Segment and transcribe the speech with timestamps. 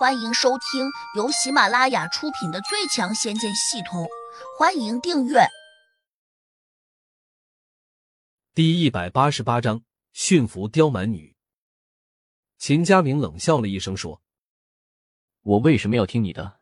[0.00, 4.02] 欢迎收听由喜马拉雅出品的《最强仙剑系统》，
[4.58, 5.40] 欢迎订阅。
[8.54, 9.82] 第一百八十八章
[10.14, 11.36] 驯服刁蛮女。
[12.56, 14.22] 秦家明冷笑了一声说
[15.44, 16.60] ：“我为什么要听你的？”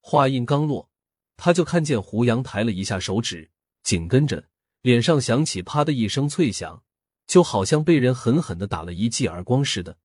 [0.00, 0.88] 话音刚落，
[1.36, 3.50] 他就看见胡杨抬了一下手指，
[3.82, 4.48] 紧跟着
[4.80, 6.82] 脸上响起“啪”的一声脆响，
[7.26, 9.98] 就好像被人狠狠的打了一记耳光似的。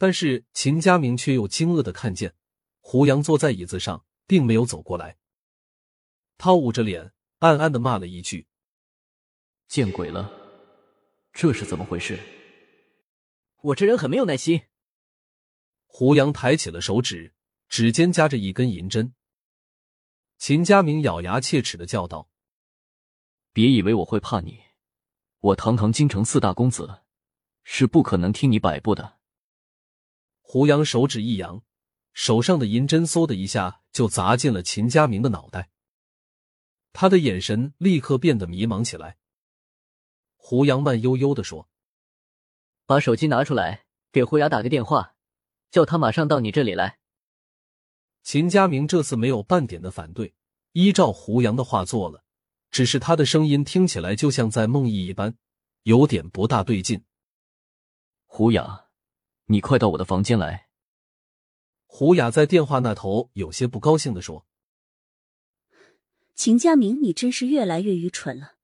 [0.00, 2.34] 但是秦家明却又惊愕的看见，
[2.78, 5.18] 胡杨坐在椅子上，并没有走过来。
[6.38, 8.46] 他捂着脸，暗暗的骂了一句
[9.66, 10.32] ：“见鬼了，
[11.32, 12.16] 这是怎么回事？
[13.60, 14.62] 我这人很没有耐心。”
[15.84, 17.34] 胡杨抬起了手指，
[17.68, 19.14] 指尖夹着一根银针。
[20.36, 22.30] 秦家明咬牙切齿的叫道
[23.52, 24.60] ：“别以为我会怕你，
[25.40, 27.00] 我堂堂京城四大公子，
[27.64, 29.17] 是不可能听你摆布的。”
[30.50, 31.62] 胡杨手指一扬，
[32.14, 35.68] 手上的银针嗖的一下就砸进了秦家明的脑袋。
[36.94, 39.18] 他的眼神立刻变得迷茫起来。
[40.36, 41.68] 胡杨慢悠悠的说
[42.86, 45.14] ：“把手机拿出来，给胡雅打个电话，
[45.70, 46.98] 叫他马上到你这里来。”
[48.24, 50.34] 秦家明这次没有半点的反对，
[50.72, 52.24] 依照胡杨的话做了。
[52.70, 55.36] 只是他的声音听起来就像在梦呓一般，
[55.82, 57.04] 有点不大对劲。
[58.24, 58.87] 胡雅。
[59.50, 60.68] 你快到我的房间来。
[61.86, 64.46] 胡雅在电话那头有些不高兴的说
[66.36, 68.56] ：“秦佳明，你真是越来越愚蠢了，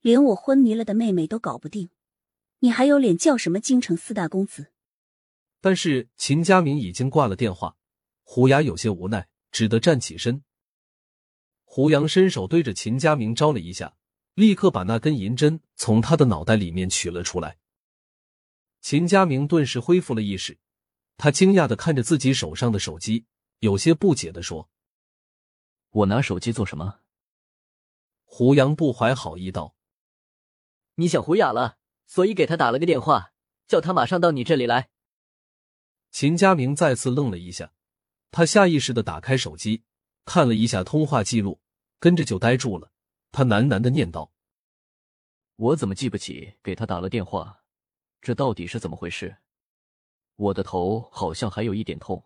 [0.00, 1.90] 连我昏迷了的妹妹都搞不定，
[2.60, 4.72] 你还有脸叫什么京城四大公子？”
[5.60, 7.76] 但是秦佳明已经挂了电话，
[8.22, 10.42] 胡雅有些无奈，只得站起身。
[11.64, 13.96] 胡杨伸手对着秦佳明招了一下，
[14.32, 17.58] 立刻把那根银针从他的脑袋里面取了出来。
[18.86, 20.60] 秦佳明顿时恢复了意识，
[21.16, 23.26] 他惊讶的看着自己手上的手机，
[23.58, 24.70] 有些不解的说
[25.90, 27.00] ：“我拿手机做什么？”
[28.22, 29.74] 胡杨不怀好意道
[30.94, 33.32] ：“你想胡雅了，所以给他打了个电话，
[33.66, 34.88] 叫他马上到你这里来。”
[36.12, 37.72] 秦佳明再次愣了一下，
[38.30, 39.82] 他下意识的打开手机，
[40.24, 41.60] 看了一下通话记录，
[41.98, 42.92] 跟着就呆住了。
[43.32, 44.30] 他喃喃的念道
[45.56, 47.62] ：“我怎么记不起给他打了电话？”
[48.20, 49.36] 这到底是怎么回事？
[50.36, 52.24] 我的头好像还有一点痛。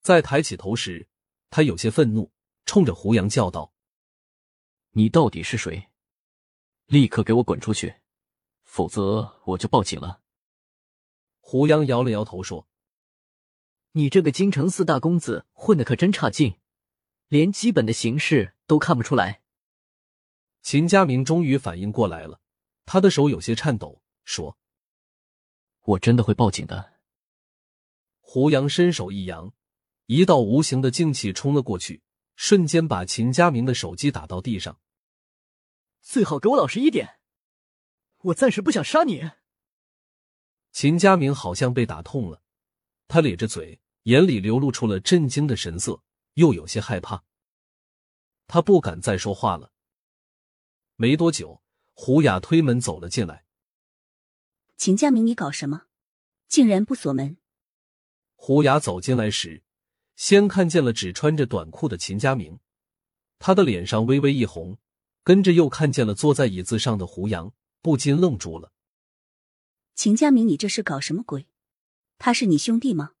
[0.00, 1.08] 在抬起头时，
[1.48, 2.32] 他有些愤怒，
[2.64, 3.72] 冲着胡杨叫道
[4.92, 5.90] ：“你到底是谁？
[6.86, 7.94] 立刻给我滚出去，
[8.64, 10.20] 否则我就报警了。”
[11.38, 12.66] 胡杨摇了摇头说
[13.92, 16.58] ：“你这个京城四大公子混的可真差劲，
[17.28, 19.42] 连基本的形势都看不出来。”
[20.62, 22.40] 秦家明终于反应过来了，
[22.84, 24.58] 他的手有些颤抖，说。
[25.82, 26.92] 我真的会报警的。
[28.20, 29.52] 胡杨伸手一扬，
[30.06, 32.02] 一道无形的劲气冲了过去，
[32.36, 34.80] 瞬间把秦佳明的手机打到地上。
[36.00, 37.18] 最好给我老实一点，
[38.18, 39.30] 我暂时不想杀你。
[40.70, 42.42] 秦佳明好像被打痛了，
[43.06, 46.02] 他咧着嘴，眼里流露出了震惊的神色，
[46.34, 47.24] 又有些害怕。
[48.46, 49.72] 他不敢再说话了。
[50.96, 51.62] 没多久，
[51.92, 53.44] 胡雅推门走了进来。
[54.84, 55.84] 秦家明，你搞什么？
[56.48, 57.36] 竟然不锁门！
[58.34, 59.62] 胡雅走进来时，
[60.16, 62.58] 先看见了只穿着短裤的秦家明，
[63.38, 64.78] 他的脸上微微一红，
[65.22, 68.72] 跟着又看见了坐在椅子上的胡杨，不禁愣住了。
[69.94, 71.46] 秦家明，你这是搞什么鬼？
[72.18, 73.12] 他是你兄弟吗？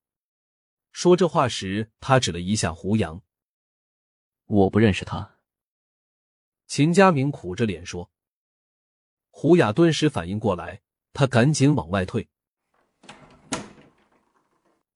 [0.90, 3.22] 说这话时，他指了一下胡杨。
[4.46, 5.38] 我不认识他。
[6.66, 8.10] 秦家明苦着脸说。
[9.30, 10.82] 胡雅顿时反应过来。
[11.12, 12.28] 他赶紧往外退，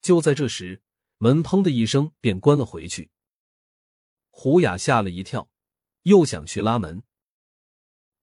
[0.01, 0.81] 就在这时，
[1.17, 3.11] 门砰的一声便关了回去。
[4.29, 5.49] 胡雅吓了一跳，
[6.03, 7.03] 又想去拉门，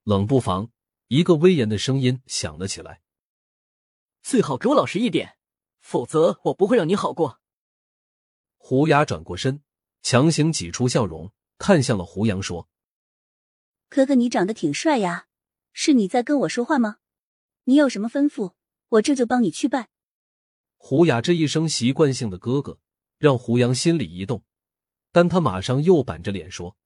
[0.03, 0.71] 冷不防，
[1.09, 3.03] 一个威严的声音响了起来
[4.23, 5.39] ：“最好给我老实一点，
[5.81, 7.41] 否则我不会让你好过。”
[8.59, 9.63] 胡雅转过身，
[10.03, 12.69] 强行挤出笑容，看向了胡杨，说
[13.89, 15.29] ：“哥哥，你长得挺帅呀，
[15.73, 16.99] 是你在跟我说话吗？”
[17.65, 18.55] 你有什么吩咐，
[18.89, 19.89] 我这就帮你去办。
[20.77, 22.79] 胡雅这一声习惯性的“哥哥”，
[23.19, 24.45] 让胡杨心里一动，
[25.13, 26.77] 但他马上又板着脸说：“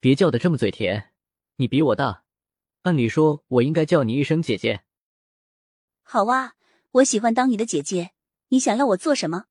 [0.00, 1.12] 别叫的这么嘴甜，
[1.56, 2.24] 你比我大，
[2.82, 4.84] 按理说我应该叫你一声姐姐。”
[6.02, 6.54] 好啊，
[6.92, 8.12] 我喜欢当你的姐姐。
[8.50, 9.44] 你想要我做什么？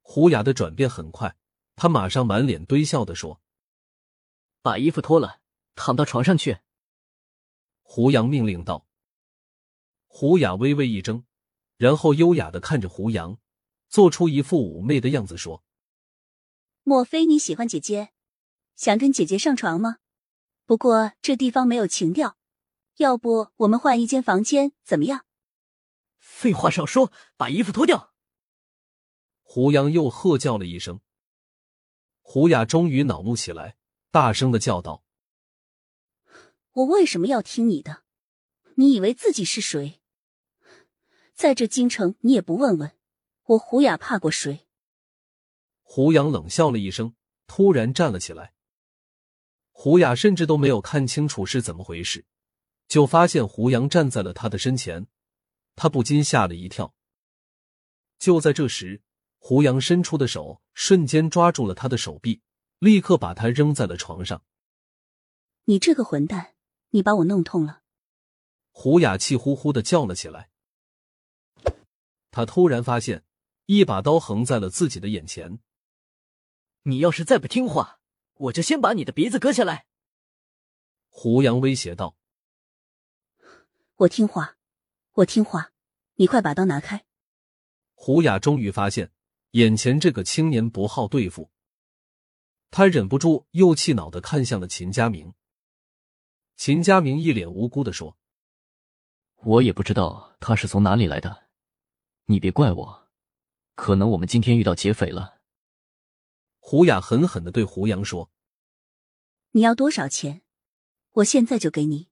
[0.00, 1.36] 胡雅的转变很快，
[1.74, 3.40] 她马上满脸堆笑的说
[4.62, 5.40] ：“把衣服脱了，
[5.74, 6.58] 躺到床上去。”
[7.82, 8.86] 胡杨命令道。
[10.16, 11.24] 胡雅微微一怔，
[11.76, 13.36] 然后优雅的看着胡杨，
[13.88, 15.64] 做出一副妩媚的样子说
[16.84, 18.12] ：“莫非你喜欢姐姐，
[18.76, 19.96] 想跟姐姐上床吗？
[20.66, 22.36] 不过这地方没有情调，
[22.98, 25.26] 要不我们换一间房间怎么样？”
[26.20, 28.14] 废话少说，把衣服脱掉！
[29.42, 31.00] 胡杨又喝叫了一声。
[32.20, 33.76] 胡雅终于恼怒起来，
[34.12, 35.02] 大声的叫道
[36.70, 38.04] ：“我为什么要听你的？
[38.76, 40.00] 你以为自己是谁？
[41.34, 42.92] 在这京城，你也不问问
[43.44, 44.66] 我胡雅怕过谁？”
[45.82, 47.14] 胡杨冷笑了一声，
[47.46, 48.54] 突然站了起来。
[49.70, 52.24] 胡雅甚至都没有看清楚是怎么回事，
[52.86, 55.08] 就发现胡杨站在了他的身前。
[55.76, 56.94] 他不禁吓了一跳。
[58.18, 59.02] 就在这时，
[59.38, 62.40] 胡杨伸出的手瞬间抓住了他的手臂，
[62.78, 64.42] 立刻把他扔在了床上。
[65.64, 66.54] 你这个混蛋，
[66.90, 67.82] 你把我弄痛了！
[68.70, 70.50] 胡雅气呼呼的叫了起来。
[72.34, 73.22] 他突然发现，
[73.66, 75.60] 一把刀横在了自己的眼前。
[76.82, 78.00] 你要是再不听话，
[78.34, 79.86] 我就先把你的鼻子割下来！
[81.06, 82.16] 胡杨威胁道。
[83.94, 84.56] 我听话。
[85.12, 85.70] 我听话，
[86.16, 87.04] 你快把刀拿开。
[87.92, 89.12] 胡雅终于发现
[89.52, 91.52] 眼前这个青年不好对付，
[92.72, 95.34] 他忍不住又气恼的看向了秦家明。
[96.56, 98.16] 秦家明一脸无辜的说
[99.38, 101.43] ：“我也不知道他是从哪里来的，
[102.26, 103.08] 你别怪我，
[103.74, 105.40] 可能我们今天遇到劫匪了。”
[106.58, 108.30] 胡雅狠狠的对胡杨说
[109.52, 110.42] ：“你要多少钱？
[111.12, 112.08] 我现在就给你。”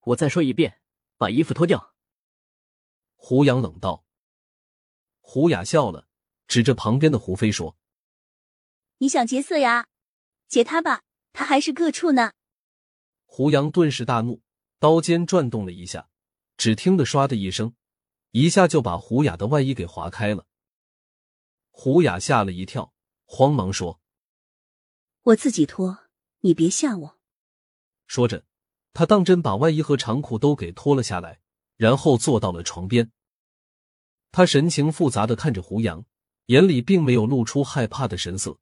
[0.00, 0.80] 我再说一遍，
[1.18, 1.94] 把衣服脱掉。
[3.16, 4.06] 胡杨冷道
[5.20, 6.08] ：“胡雅笑了，
[6.48, 7.76] 指着旁边的胡飞说
[8.98, 9.88] ：‘你想劫色呀？
[10.48, 11.02] 劫他吧，
[11.34, 12.32] 他还是个处呢。’”
[13.26, 14.40] 胡杨顿时大怒，
[14.78, 16.08] 刀尖转动了一下，
[16.56, 17.76] 只听得“唰”的一声，
[18.30, 20.46] 一下就把胡雅的外衣给划开了。
[21.70, 22.92] 胡雅吓了一跳，
[23.24, 24.00] 慌忙说
[25.22, 25.98] ：“我自己脱，
[26.40, 27.18] 你别吓我。”
[28.06, 28.44] 说着，
[28.92, 31.40] 他当真把外衣和长裤都给脱了下来。
[31.76, 33.10] 然后坐到了床边，
[34.32, 36.04] 他神情复杂的看着胡杨，
[36.44, 38.58] 眼里并没有露出害怕的神色。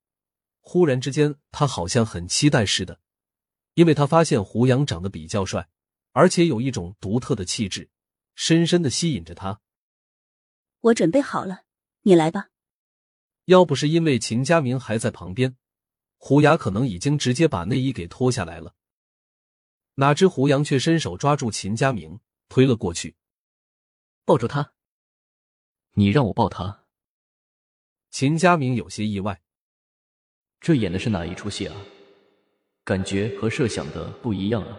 [0.61, 3.01] 忽然之间，他好像很期待似的，
[3.75, 5.69] 因为他发现胡杨长得比较帅，
[6.13, 7.91] 而且有一种独特的气质，
[8.41, 9.61] 深深的吸引着他。
[10.81, 11.65] 我准备好了，
[12.03, 12.51] 你来吧。
[13.47, 15.57] 要不是因为秦佳明还在旁边，
[16.19, 18.77] 胡雅可能已经直接把内衣给脱下来了。
[19.97, 22.21] 哪知胡杨却伸手抓住秦佳明。
[22.49, 23.15] 推了过去，
[24.25, 24.73] 抱住他。
[25.95, 26.87] 你让我抱他？
[28.11, 29.43] 秦佳明有些意外，
[30.59, 31.77] 这演的是哪一出戏啊？
[32.85, 34.79] 感觉和设想的不一样啊。